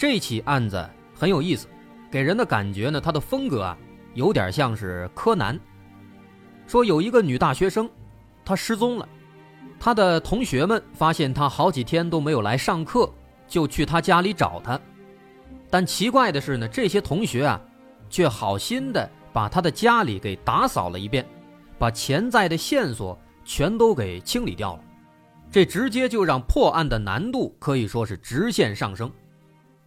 [0.00, 0.82] 这起案子
[1.14, 1.68] 很有意思，
[2.10, 3.76] 给人的感觉呢，它的风格啊，
[4.14, 5.60] 有点像是柯南。
[6.66, 7.86] 说有一个女大学生，
[8.42, 9.06] 她失踪了，
[9.78, 13.12] 她的同学们发现她好几天都没有来上课，
[13.46, 14.80] 就去她家里找她。
[15.68, 17.60] 但奇怪的是呢，这些同学啊，
[18.08, 19.06] 却好心的。
[19.34, 21.26] 把她的家里给打扫了一遍，
[21.78, 24.82] 把潜在的线索全都给清理掉了，
[25.52, 29.12] 这直接就让破案的难度可以说是直线上升。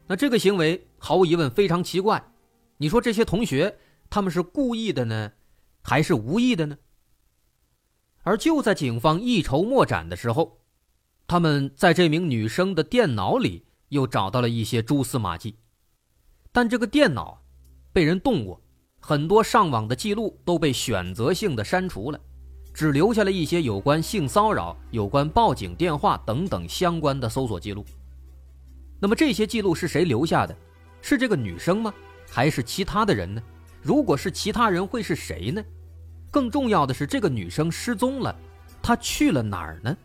[0.07, 2.23] 那这个行为毫无疑问非常奇怪，
[2.77, 3.77] 你说这些同学
[4.09, 5.31] 他们是故意的呢，
[5.81, 6.77] 还是无意的呢？
[8.23, 10.59] 而就在警方一筹莫展的时候，
[11.27, 15.57] 他们在这名女生的电脑里又找到了一些蛛丝马迹，
[16.51, 17.43] 但这个电脑
[17.91, 18.61] 被人动过。
[19.05, 22.19] 很多上网的记录都被选择性的删除了，
[22.73, 27.85] 只留下了一些有关性骚扰、有关报警电话等等相关的搜索记录。
[29.03, 30.55] 那么这些记录是谁留下的？
[31.01, 31.93] 是这个女生吗？
[32.31, 33.43] 还是其他的人呢？
[33.81, 35.61] 如果是其他人，会是谁呢？
[36.31, 38.33] 更重要的是，这个女生失踪了，
[38.81, 39.97] 她去了哪儿呢？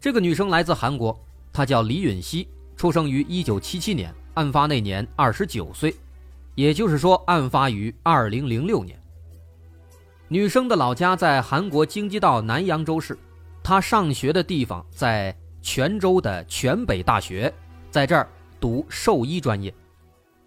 [0.00, 1.18] 这个女生来自韩国，
[1.52, 2.46] 她叫李允熙，
[2.76, 5.92] 出生于一九七七年，案发那年二十九岁。
[6.54, 8.96] 也就是说，案发于二零零六年。
[10.28, 13.18] 女生的老家在韩国京畿道南扬州市，
[13.64, 17.52] 她上学的地方在泉州的泉北大学，
[17.90, 18.28] 在这儿
[18.60, 19.74] 读兽医专业。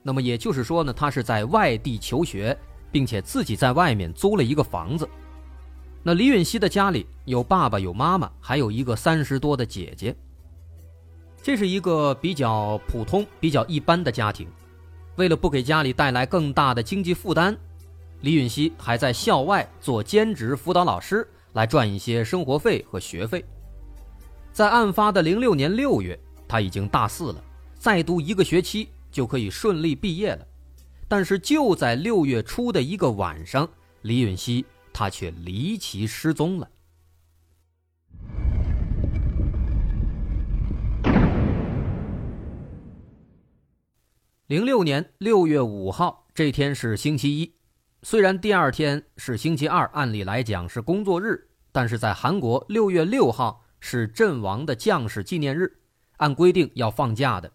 [0.04, 2.56] 那么也就是说呢，他是在外地求学，
[2.92, 5.10] 并且自己在外面租了一个房子。
[6.04, 10.16] 那李允熙的家里有爸爸、有妈妈，还有一个三十多的姐姐。
[11.42, 14.48] 这是一个比较普通、比较一般的家庭。
[15.16, 17.58] 为了不给家里带来更大的经济负担，
[18.22, 23.44] 李允熙还在校外做兼职辅导老师，来赚一些生活费和学费。
[24.58, 27.44] 在案发的零六年六月，他已经大四了，
[27.78, 30.44] 再读一个学期就可以顺利毕业了。
[31.08, 33.70] 但是就在六月初的一个晚上，
[34.02, 36.68] 李允熙他却离奇失踪了。
[44.48, 47.54] 零六年六月五号这天是星期一，
[48.02, 55.80] 虽然第二天是星期二，按理来讲是工作日，但是在韩国六月六号是阵亡的将士纪念日，
[56.18, 57.52] 按规定要放假的。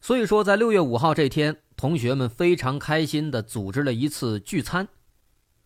[0.00, 4.86] 所以说，在六月五号这天，同学们非常开心地组织了一次聚餐。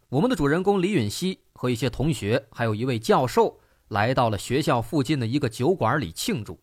[0.08, 6.58] 我们的主人公李允熙和一些同学，还有一位教授，来到了学校附近的一个酒馆里庆祝。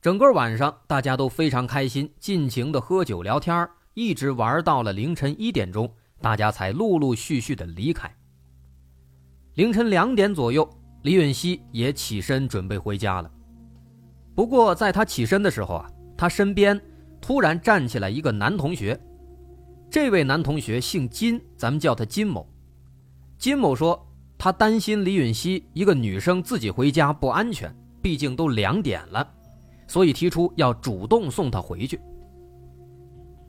[0.00, 8.14] 整个晚上，大家都非常开心，尽情的喝酒聊天一直玩到了凌晨一点钟，大家才陆陆续续的离开。
[9.54, 10.68] 凌晨两点左右，
[11.02, 13.30] 李允熙也起身准备回家了。
[14.34, 16.80] 不过，在他起身的时候啊，他身边
[17.20, 18.98] 突然站起来一个男同学。
[19.90, 22.48] 这位男同学姓金，咱们叫他金某。
[23.36, 24.00] 金某说，
[24.38, 29.28] 他担心李允熙一个女生自己回家不安全，毕竟都两点了。
[29.86, 32.00] 所以提出要主动送她回去。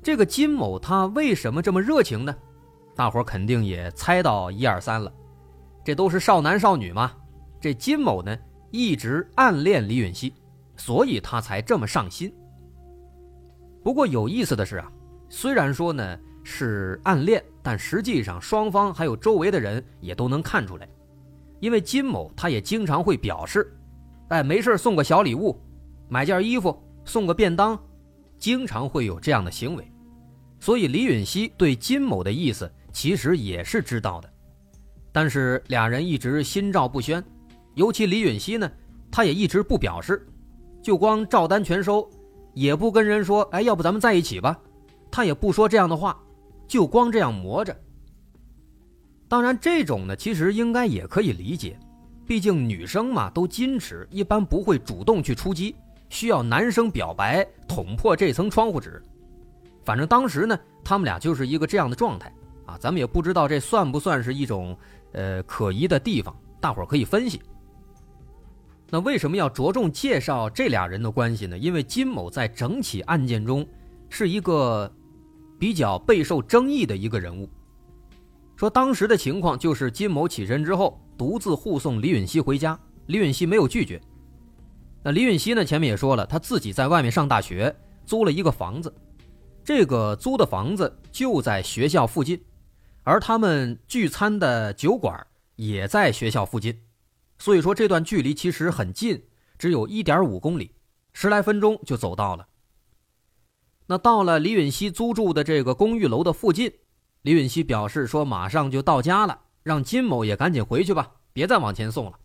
[0.01, 2.35] 这个金某他为什么这么热情呢？
[2.93, 5.09] 大伙肯定也猜到一二三了，
[5.85, 7.13] 这都是少男少女嘛。
[7.63, 8.37] 这金某呢
[8.71, 10.33] 一直暗恋李允熙，
[10.75, 12.29] 所以他才这么上心。
[13.81, 14.91] 不过有意思的是啊，
[15.29, 20.85] 虽然说呢是暗恋，但实际上双方还有周围的人也都能看出来，
[21.61, 23.73] 因为金某他也经常会表示，
[24.27, 25.57] 哎，没事送个小礼物。
[26.09, 27.81] 买件衣服，送个便当，
[28.37, 29.89] 经常会有这样的行为，
[30.59, 34.29] 所以李允熙对金某的意思其实也是知道的，
[35.13, 37.23] 但是俩人一直心照不宣，
[37.75, 38.71] 尤其李允熙呢，
[39.11, 40.25] 他也一直不表示，
[40.81, 42.09] 就光照单全收，
[42.53, 44.59] 也不跟人说，哎，要不咱们在一起吧，
[45.09, 46.19] 他也不说这样的话，
[46.67, 47.75] 就光这样磨着。
[49.27, 51.77] 当然，这种呢，其实应该也可以理解，
[52.27, 55.75] 毕竟女生嘛都矜持，一般不会主动去出击。
[56.09, 59.01] 需要男生表白捅破这层窗户纸，
[59.83, 62.31] 反正当时呢，他们俩就是一个这样的状态
[62.67, 62.77] 啊。
[62.79, 64.77] 咱们也不知道这算不算是一种
[65.13, 67.41] 呃可疑的地方，大伙儿可以分析。
[68.93, 71.57] 那为什么要着重介绍这俩人的关系呢？
[71.57, 73.67] 因为金某在整起案件中
[74.07, 74.87] 是一个
[75.57, 77.49] 比较备受争议的一个人物。
[78.55, 83.99] 说当时的情况就是金某起身之后，独自护送李允熙回家，李允熙没有拒绝。
[85.01, 85.65] 那李允熙呢？
[85.65, 87.75] 前面也说了，他自己在外面上大学，
[88.05, 88.93] 租了一个房子，
[89.63, 92.39] 这个租的房子就在学校附近，
[93.01, 95.25] 而他们聚餐的酒馆
[95.55, 96.77] 也在学校附近。
[97.43, 99.21] 所以说这段距离其实很近，
[99.59, 100.75] 只有一点五公里，
[101.11, 102.47] 十来分钟就走到了。
[103.87, 106.71] 那到了李允熙租住的这个公寓楼的附近，
[107.21, 112.17] 李允熙表示说马上就到家了，让金某也赶紧回去吧，别再往前送了。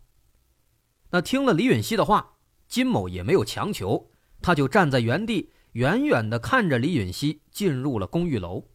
[1.09, 2.37] 那听了李允熙的话，
[2.69, 4.09] 金某也没有强求，
[4.41, 8.69] 他就站在原地，远远的看着李允熙进入了公寓楼。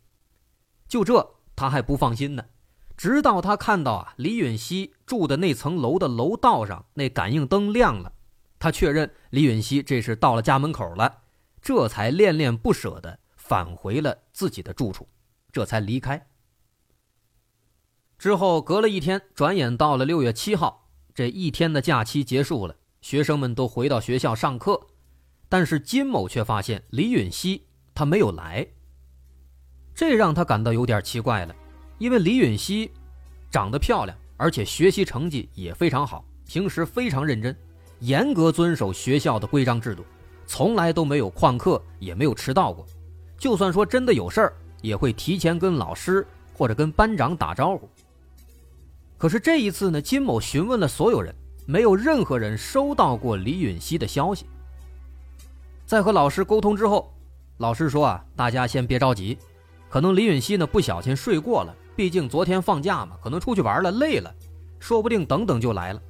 [0.86, 2.44] 就这，他还不放心呢。
[2.96, 8.12] 直到他看到啊，李允熙住的那层楼的楼道上那感应灯亮了，
[8.58, 11.22] 他确认李允熙这是到了家门口了，
[11.60, 15.08] 这才恋恋不舍的返回了自己的住处，
[15.50, 16.28] 这才离开。
[18.16, 24.80] 之后隔了一天，转眼到了六月七号，这一天的假期结束了，学生们都回到学校上课，
[25.48, 28.66] 但是金某却发现李允熙他没有来，
[29.94, 31.54] 这让他感到有点奇怪了。
[31.98, 32.90] 因为李允熙
[33.50, 37.56] 长得漂亮，而且学习成绩也非常好，平时非常认真，
[38.00, 40.04] 严格遵守学校的规章制度，
[40.46, 42.84] 从来都没有旷课，也没有迟到过。
[43.38, 47.88] 就算说真的有事儿，也会提前跟老师或者跟班长打招呼。
[49.16, 51.34] 可是这一次呢，金某询问了所有人，
[51.66, 54.46] 没有任何人收到过李允熙的消息。
[55.86, 57.12] 在和老师沟通之后，
[57.58, 59.38] 老师说啊，大家先别着急，
[59.88, 61.74] 可能李允熙呢不小心睡过了。
[61.96, 64.34] 毕竟昨天放假嘛，可能出去玩了，累了，
[64.78, 66.02] 说不定等等就来了。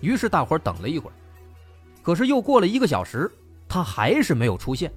[0.00, 1.12] 于是大伙等了一会儿，
[2.02, 3.30] 可是又过了一个小时，
[3.68, 4.92] 他还是没有出现。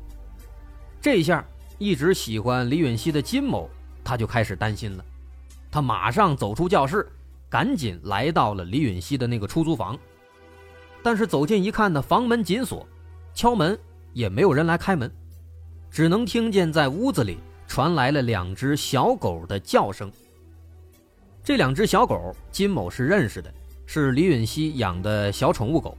[0.99, 1.43] 这下
[1.77, 3.69] 一直喜欢李允熙的金某，
[4.03, 5.05] 他就开始担心了。
[5.71, 7.07] 他马上走出教室，
[7.49, 9.97] 赶紧来到了李允熙的那个出租房。
[11.01, 12.85] 但是走近一看呢，房门紧锁，
[13.33, 13.79] 敲门
[14.13, 15.09] 也没有人来开门，
[15.89, 17.39] 只能听见在屋子里。
[17.71, 20.12] 传来了两只小狗的叫声。
[21.41, 23.50] 这两只小狗，金某是认识的，
[23.85, 25.97] 是李允熙养的小宠物狗。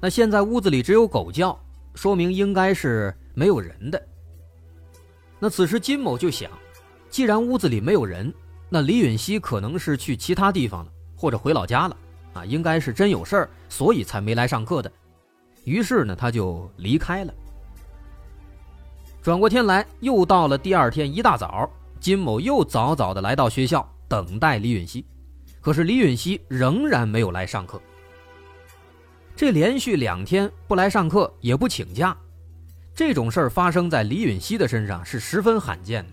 [0.00, 1.56] 那现在屋子里只有狗叫，
[1.94, 4.08] 说明应该是没有人的。
[5.38, 6.50] 那此时金某就想，
[7.08, 8.34] 既然屋子里没有人，
[8.68, 11.96] 那李允熙可能是去其他地方了，或者回老家了
[12.32, 14.90] 啊，应该是真有事儿，所以才没来上课的。
[15.62, 17.32] 于是呢，他就离开了。
[19.24, 21.66] 转过天来，又到了第二天一大早，
[21.98, 25.02] 金某又早早的来到学校等待李允熙，
[25.62, 27.80] 可是李允熙仍然没有来上课。
[29.34, 32.14] 这连续两天不来上课，也不请假，
[32.94, 36.12] 这种事儿发生在李允熙的身上是十分罕见的。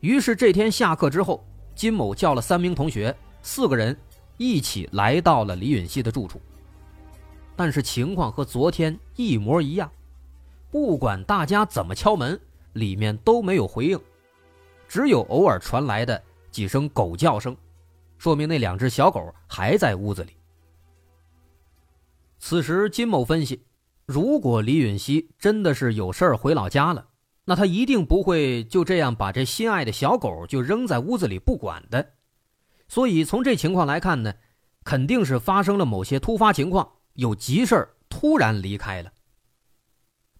[0.00, 3.94] 于是这天下课之后，金某叫了三名同学，四个人
[4.38, 6.40] 一起来到了李允熙的住处，
[7.54, 9.90] 但是情况和昨天一模一样。
[10.74, 12.36] 不管大家怎么敲门，
[12.72, 14.00] 里面都没有回应，
[14.88, 17.56] 只有偶尔传来的几声狗叫声，
[18.18, 20.32] 说明那两只小狗还在屋子里。
[22.40, 23.62] 此时，金某分析，
[24.04, 27.06] 如果李允熙真的是有事儿回老家了，
[27.44, 32.14] 那他一定不会就这样把这心爱的小狗就扔在屋子里不管的。
[32.88, 34.34] 所以，从这情况来看呢，
[34.82, 39.12] 肯定是发生了某些突发情况，有急事儿突然离开了。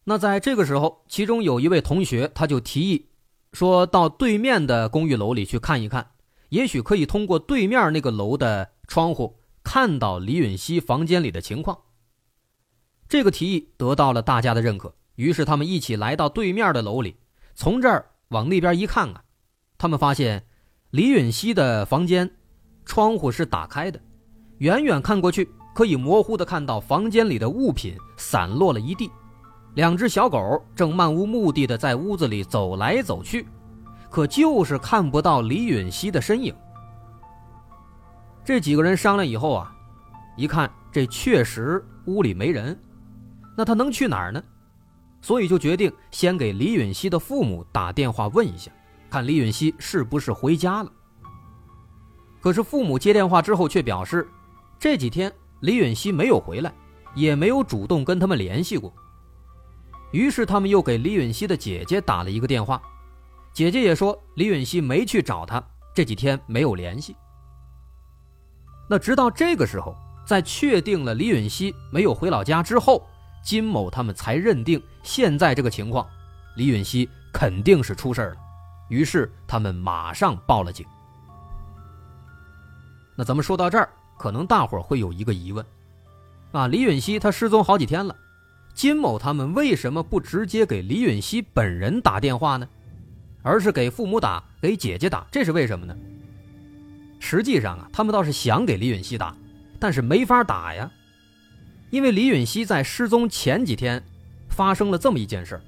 [0.05, 3.07] 那在这个时候，其中有一位同学，他就提议，
[3.53, 6.11] 说到对面的公寓楼里去看一看，
[6.51, 11.79] 也许可以通过对面那个楼的窗户看到李允熙房间里的情况。
[13.09, 17.17] 这个提议得到了大家的认可，于是他们一起来到对面的楼里，
[17.55, 19.25] 从这儿往那边一看啊，
[19.79, 20.45] 他们发现
[20.91, 22.31] 李允熙的房间
[22.85, 23.99] 窗户是打开的，
[24.59, 29.11] 远远看过去，可以模糊的看到房间里的物品散落了一地。
[29.75, 33.47] 两只小狗正漫无目的的在屋子里走来走去，
[34.09, 36.55] 可就是看不到李允熙的身影。
[38.45, 39.75] 这几个人商量以后啊，
[40.37, 42.79] 一看这确实屋里没人，
[43.57, 44.43] 那他能去哪儿呢？
[45.21, 48.71] 所以就决定先给李允熙的父母打电话问一下，
[49.11, 50.93] 看李允熙是不是回家了。
[52.41, 54.29] 可是父母接电话之后却表示，
[54.79, 56.73] 这几天李允熙没有回来，
[57.15, 58.95] 也没有主动跟他们联系过。
[60.15, 62.81] 于是他们又给李允熙的姐姐打了一个电话，
[63.53, 65.61] 姐姐也说李允熙没去找他，
[65.93, 67.17] 这几天没有联系。
[68.89, 73.05] 那直到这个时候，在确定了李允熙没有回老家之后，
[73.43, 76.07] 金某他们才认定现在这个情况，
[76.55, 78.37] 李允熙肯定是出事了。
[78.89, 80.87] 于是他们马上报了警。
[83.17, 85.67] 那咱们说到这儿，可能大伙会有一个疑问：
[86.53, 88.15] 啊，李允熙他失踪好几天了，
[88.75, 92.69] 金某他们为什么不直接给李允熙本人打电话呢？
[93.43, 95.97] 而是给父母打，给姐姐打，这是为什么呢？
[97.21, 99.37] 实际上啊，他们倒是想给李允熙打，
[99.79, 100.91] 但是没法打呀，
[101.91, 104.03] 因为李允熙在失踪前几天
[104.49, 105.61] 发生了这么一件事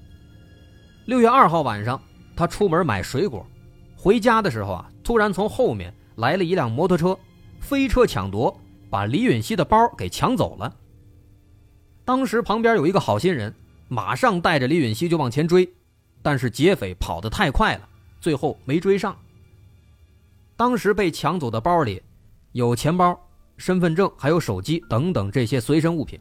[1.04, 2.00] 六月二号晚上，
[2.34, 3.46] 他出门买水果，
[3.94, 7.16] 回家的时候啊，突然从后面来了一辆摩托车，
[7.60, 8.58] 飞车抢夺，
[8.90, 10.74] 把李允熙的包给抢走了。
[12.06, 13.52] 当时旁边有一个好心人，
[13.88, 15.68] 马上带着李允熙就往前追。
[16.22, 17.88] 但是劫匪跑得太快了，
[18.20, 19.14] 最后没追上。
[20.56, 22.00] 当时被抢走的包里，
[22.52, 23.18] 有钱包、
[23.56, 26.18] 身份证，还有手机等等这些随身物品。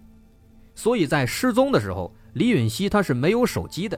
[0.74, 3.98] 所以在失踪的时候，李允熙他是没有手机的。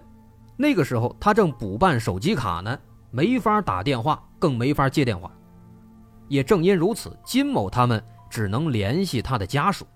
[0.57, 2.77] 那个时候他正补办手机卡呢，
[3.11, 5.31] 没法打电话，更没法接电话。
[6.27, 9.87] 也正因如此，金某他们只能联系他的家属。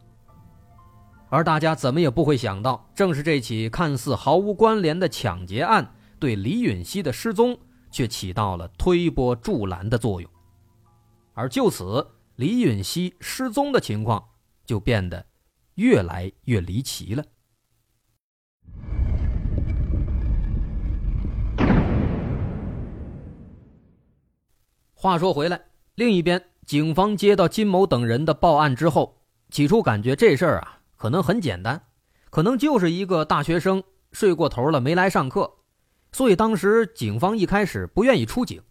[1.32, 5.96] 而大家怎么也不会想到，正是这起看似毫无关联的抢劫案。
[6.20, 7.58] 对李允熙的失踪
[7.90, 10.30] 却起到了推波助澜的作用，
[11.34, 14.24] 而就此，李允熙失踪的情况
[14.66, 15.26] 就变得
[15.76, 17.24] 越来越离奇了。
[24.94, 25.60] 话说回来，
[25.96, 31.88] 另一边，警方接到金某等人的报案之后，起初感觉这事儿啊可能很简单，
[32.30, 35.52] 可能就是一个大学生睡过头了没来上课。
[36.12, 38.62] 所以当时警方一开始不愿意出警，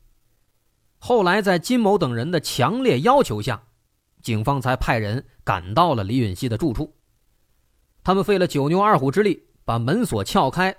[1.01, 3.61] 后来在金某等人的强烈要求下，
[4.23, 6.95] 警方才派人赶到了李允熙的住处。
[8.05, 10.73] 他们费了九牛二虎之力把门锁撬开，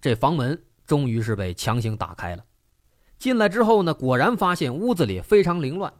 [0.00, 2.44] 这房门终于是被强行打开了。
[3.18, 5.92] 进来之后呢，果然发现屋子里非常凌乱，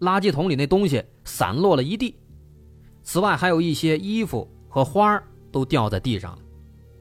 [0.00, 2.18] 垃圾桶里那东西散落了一地，
[3.06, 5.22] 此外还有一些衣服和花
[5.52, 6.38] 都掉在地上了。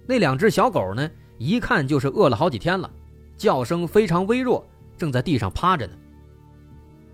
[0.07, 1.09] 那两只小狗呢？
[1.39, 2.89] 一看就是饿了好几天了，
[3.35, 4.63] 叫声非常微弱，
[4.95, 5.93] 正在地上趴着呢。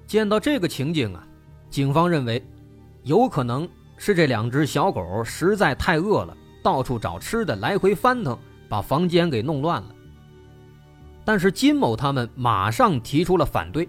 [0.05, 1.25] 见到这个情景啊，
[1.69, 2.45] 警方认为，
[3.03, 9.95] 有可能是这两只小狗实在太饿了，到处找吃的，来回翻腾，把房间给弄乱了。
[11.24, 13.88] 但是金某他们马上提出了反对，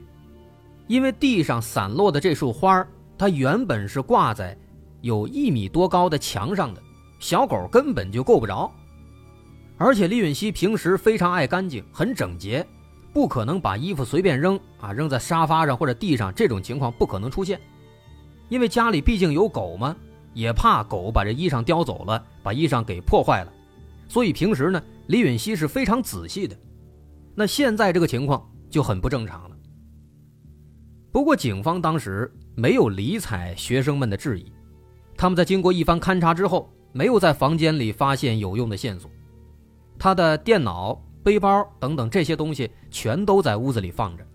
[0.87, 2.87] 因为地上散落的这束花
[3.19, 4.57] 它原本是挂在
[5.03, 6.83] 有一米多高的墙上的，
[7.19, 8.73] 小狗根本就够不着。
[9.77, 12.65] 而且李允熙平时非常爱干净，很整洁，
[13.13, 17.61] 不可能把衣服随便扔啊，扔在沙发上或者地上，这种情况不可能出现。
[18.49, 19.97] 因为家里毕竟有狗嘛，
[20.35, 23.53] 也怕狗把这衣裳叼走了，把衣裳给破坏了，
[24.09, 26.57] 所以平时呢，李允熙是非常仔细的。
[27.35, 29.57] 那现在这个情况就很不正常了。
[31.11, 34.53] 不过警方当时没有理睬学生们的质疑，
[35.23, 39.09] 他们在经过一番勘查之后，没有在房间里发现有用的线索。
[39.97, 44.27] 他的电脑、背包等等这些东西全都在屋子里放着，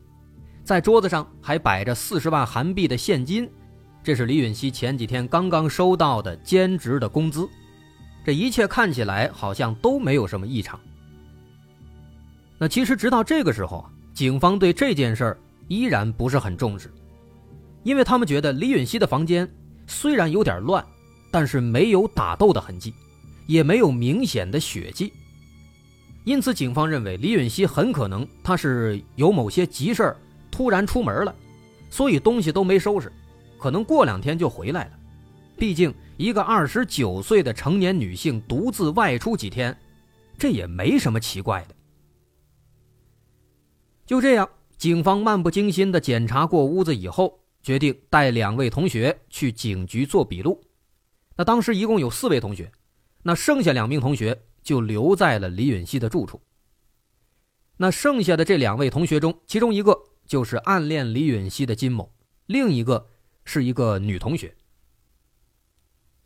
[0.63, 3.50] 在桌子上还摆着四十万韩币的现金，
[4.01, 7.46] 这是李允熙前几天刚刚收到的兼职的工资。
[8.24, 10.79] 这一切看起来好像都没有什么异常。
[12.58, 16.89] 那其实直到这个时候啊，警方对这件事儿依然不是很重视，
[17.84, 19.46] 因为他们觉得李允熙的房间
[19.88, 20.86] 虽然有点乱，
[21.32, 22.94] 但是没有打斗的痕迹，
[23.48, 25.12] 也没有明显的血迹。
[26.25, 30.17] 因此，警方认为李允熙很可能他是有某些急事儿，
[30.51, 31.34] 突然出门了，
[31.89, 33.12] 所以东西都没收拾，
[33.58, 34.91] 可能过两天就回来了。
[35.58, 39.75] 毕竟一个二十九岁的成年女性独自外出几天，
[40.38, 41.75] 这也没什么奇怪的。
[44.06, 50.64] 就这样，警方漫不经心地检查过屋子以后，决定带两位同学去警局做笔录。
[51.36, 52.72] 那当时一共有四位同学，
[53.24, 54.44] 那剩下两名同学。
[54.68, 56.42] 就留在了李允熙的住处。
[57.78, 62.14] 那剩下的这两位同学中，其中一个就是暗恋李允熙的金某，
[62.48, 63.08] 另一个
[63.46, 64.58] 是一个女同学。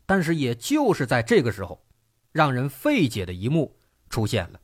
[0.07, 1.85] 但是，也就是在这个时候，
[2.31, 3.77] 让人费解的一幕
[4.09, 4.59] 出现了。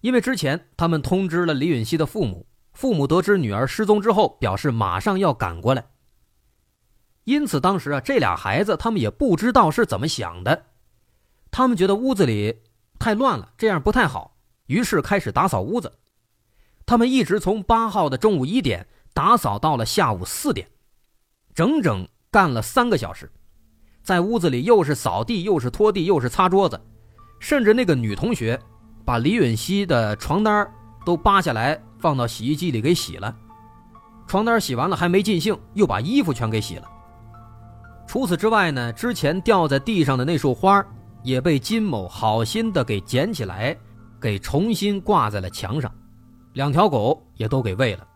[0.00, 5.86] 因为之前他们通知了李允熙的父母，父母得知女儿失踪之后，表示马上要赶过来。
[7.24, 10.66] 因此，当时啊，这俩孩子他们也不知道是怎么想的。
[11.50, 12.62] 他们觉得屋子里
[12.98, 15.92] 太乱了，这样不太好，于是开始打扫屋子。
[16.84, 20.68] 他们一直从八号的中午一点打扫到了下午四点，
[21.54, 23.30] 整整干了三个小时，
[24.02, 26.78] 在屋子里又是扫地，又是拖地，又是擦桌子，
[27.38, 28.60] 甚至那个女同学
[29.04, 30.70] 把李允熙的床单
[31.06, 33.34] 都扒下来放到洗衣机里给洗了。
[34.26, 36.86] 床单洗完了还没尽兴，又把衣服全给洗了。
[38.06, 40.84] 除此之外呢，之前掉在地上的那束花
[41.22, 43.74] 也被金某好心的给捡起来，
[44.20, 45.90] 给重新挂在了墙上。
[46.52, 48.06] 两条狗也都给喂了。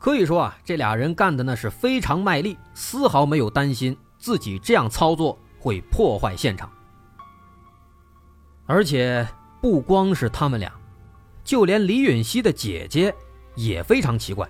[0.00, 6.68] 可以说啊，这俩人干的那是非常卖力，丝毫没有担心自己这样操作会破坏现场。
[8.66, 9.24] 而且
[9.62, 10.72] 不光是他们俩，
[11.46, 13.14] 就连李允熙的姐姐
[13.54, 14.46] 也非常奇怪。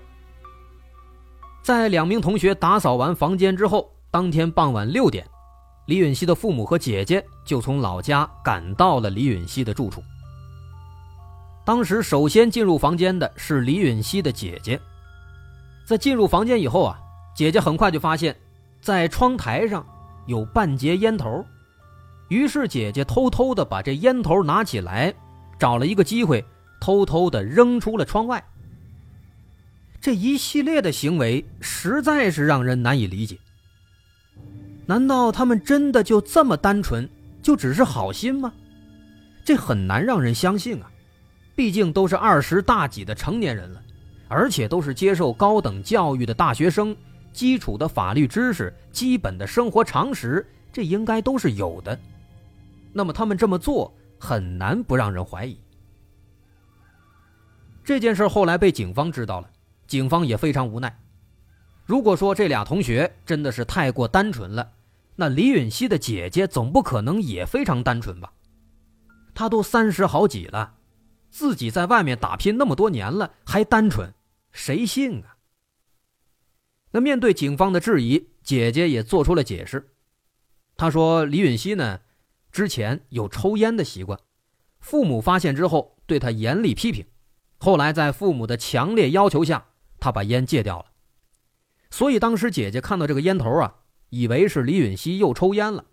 [1.62, 5.25] 在两名同学打扫完房间之后，当天傍晚六点，
[5.87, 10.03] 李允熙的父母和姐姐就从老家赶到了李允熙的住处。
[11.67, 14.81] 当时首先进入房间的是李允熙的姐姐，
[15.85, 16.99] 在进入房间以后啊，
[17.35, 18.35] 姐姐很快就发现，
[18.81, 19.85] 在窗台上
[20.26, 21.45] 有半截烟头，
[22.29, 25.12] 于是姐姐偷偷的把这烟头拿起来，
[25.59, 26.45] 找了一个机会，
[26.87, 28.45] 偷偷的扔出了窗外。
[30.00, 33.37] 这一系列的行为实在是让人难以理解。
[34.87, 37.09] 难道他们真的就这么单纯，
[37.43, 38.52] 就只是好心吗？
[39.45, 40.88] 这很难让人相信啊！
[41.57, 43.83] 毕竟都是二十大几的成年人了，
[44.28, 46.97] 而且都是接受高等教育的大学生，
[47.33, 51.99] 基础的法律知识、基本的生活常识，这应该都是有的。
[52.93, 55.59] 那么他们这么做，很难不让人怀疑。
[57.87, 59.49] 这件事后来被警方知道了。
[59.87, 60.99] 警方也非常无奈。
[61.85, 64.73] 如果说这俩同学真的是太过单纯了，
[65.15, 68.32] 那李允熙的姐姐总不可能也非常单纯吧？
[69.32, 70.75] 她都三十好几了，
[71.30, 74.13] 自己在外面打拼那么多年了，还单纯，
[74.50, 75.37] 谁信啊？
[76.91, 79.93] 那面对警方的质疑，姐姐也做出了解释。
[80.76, 82.00] 她说：“李允熙呢，
[82.50, 84.19] 之前有抽烟的习惯，
[84.80, 87.06] 父母发现之后对她严厉批评，
[87.58, 89.66] 后来在父母的强烈要求下。”
[89.99, 90.84] 他把烟戒掉了，
[91.90, 93.76] 所以当时姐姐看到这个烟头啊，
[94.10, 95.86] 以为是李允熙又抽烟了，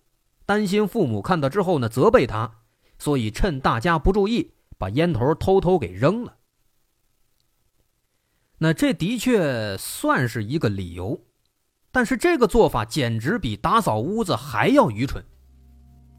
[0.46, 2.60] 担心父母看到之后呢责备他，
[3.00, 6.36] 所以趁大家不注意，把烟头偷偷给扔了。
[8.58, 11.22] 那这的确算是一个理由，
[11.90, 15.24] 但是这个做法简直比打扫屋子还要愚蠢。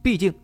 [0.02, 0.35] 毕竟，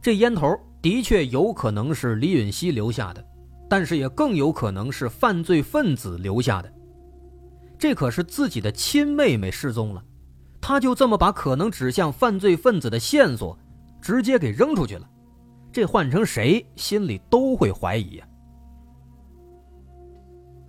[0.00, 3.26] 这烟头的确有可能是李允熙留下的。
[3.70, 6.72] 但是也更有可能是犯罪分子留下的，
[7.78, 10.04] 这可是自己的亲妹妹失踪了，
[10.60, 13.56] 他就这么把可能指向犯罪分子的线索
[14.00, 15.08] 直接给扔出去了，
[15.70, 18.26] 这换成谁心里都会怀疑呀。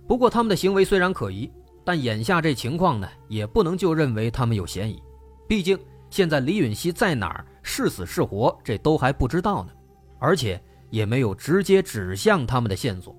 [0.06, 1.50] 不过他们的行为虽然可疑，
[1.84, 5.02] 但眼下这情况呢，也不能就认为他们有嫌疑，
[5.48, 5.76] 毕竟
[6.08, 9.72] 现在李允熙在哪儿，是死是活，这都还不知道呢，
[10.20, 10.62] 而且。
[10.92, 13.16] 也没有直接指向他们的线索，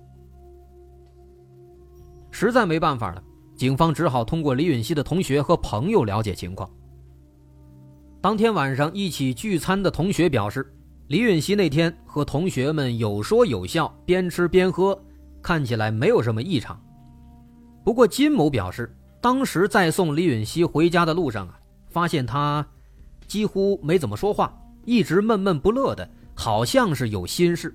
[2.30, 3.20] 实在没办法了，
[3.56, 6.70] 警方只好通过李允熙的同学和朋友了解情况。
[8.20, 10.72] 当天晚上一起聚餐的同学表示，
[11.08, 14.96] 李允熙那天和同学们有说有笑，边吃边喝，
[15.42, 16.80] 看起来没有什么异常。
[17.84, 21.58] 不过金某表示，当时在送李允熙回家的路上啊，
[21.88, 22.64] 发现他
[23.26, 26.08] 几乎没怎么说话，一直闷闷不乐的。
[26.34, 27.74] 好像是有心事，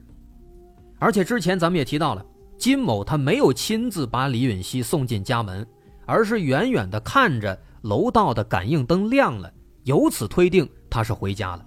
[0.97, 2.25] 而且之前咱们也提到了，
[2.57, 5.65] 金某他没有亲自把李允熙送进家门，
[6.05, 9.51] 而是远远的看着楼道的感应灯亮了，
[9.83, 11.65] 由此推定他是回家了。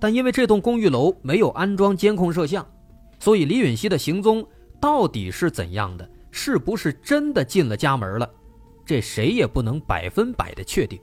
[0.00, 2.66] 但因为这栋公寓楼没有安装监控摄像，
[3.20, 4.46] 所以李允熙的行踪
[4.80, 8.28] 到底是怎样的，是不是真的进了家门了，
[8.84, 11.00] 这谁也不能百分百的确定。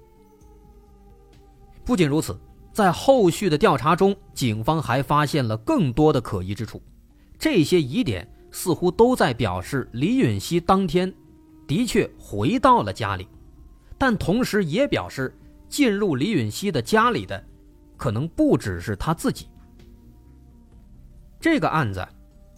[1.86, 2.38] 不仅如此。
[2.73, 6.81] 在后续的调查中，警方还发现了更多的可疑之处，
[7.38, 11.13] 这些疑点似乎都在表示李允熙当天
[11.67, 13.27] 的确回到了家里，
[13.97, 17.43] 但同时也表示进入李允熙的家里的
[17.97, 19.47] 可能不只是他自己。
[21.39, 22.07] 这个案子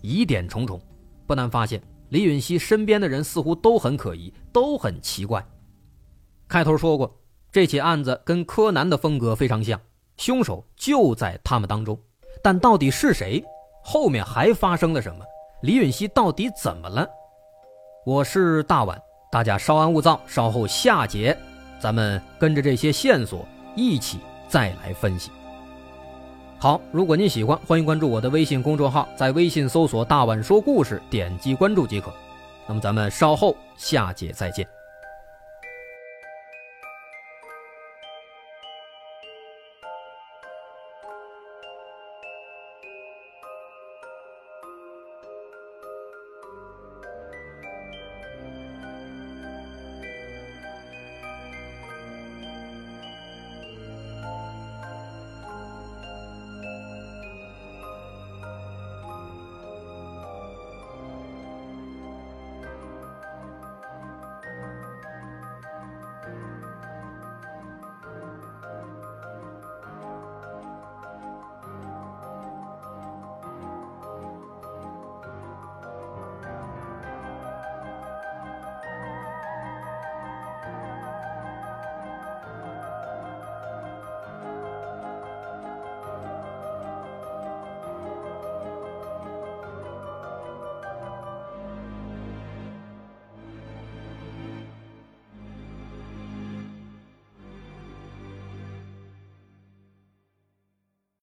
[0.02, 0.80] 疑点重重，
[1.26, 5.44] 不难发现李允熙身边的人似乎都很可疑，都很奇怪。
[6.48, 7.20] 开头说过，
[7.52, 9.80] 这起案子跟柯南的风格非常像。
[10.18, 11.98] 凶手就在他们当中，
[12.42, 13.44] 但到底是谁？
[13.84, 15.26] 后面还发生了什么？
[15.62, 17.08] 李允熙到底怎么了？
[18.06, 21.38] 我是大碗，大家稍安勿躁，稍后下节，
[21.80, 23.46] 咱们跟着这些线索
[23.76, 25.32] 一起再来分析。
[26.60, 32.14] 好，如果您喜欢，欢迎关注我的微信公众号，在微信搜索“大碗说故事”，点击关注即可。
[32.66, 34.66] 那么咱们稍后下节再见。